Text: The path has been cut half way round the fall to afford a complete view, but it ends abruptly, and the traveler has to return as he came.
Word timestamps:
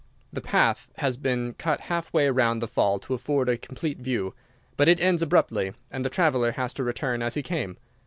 The 0.33 0.41
path 0.41 0.89
has 0.97 1.15
been 1.15 1.53
cut 1.59 1.81
half 1.81 2.11
way 2.11 2.27
round 2.27 2.59
the 2.59 2.67
fall 2.67 2.97
to 3.01 3.13
afford 3.13 3.47
a 3.49 3.55
complete 3.55 3.99
view, 3.99 4.33
but 4.75 4.89
it 4.89 4.99
ends 4.99 5.21
abruptly, 5.21 5.73
and 5.91 6.03
the 6.03 6.09
traveler 6.09 6.53
has 6.53 6.73
to 6.73 6.83
return 6.83 7.21
as 7.21 7.35
he 7.35 7.43
came. 7.43 7.77